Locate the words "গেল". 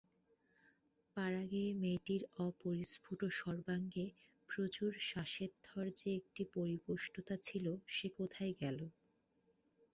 8.61-8.79